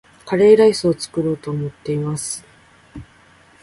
[0.25, 2.43] カレーライスを作ろうと思っています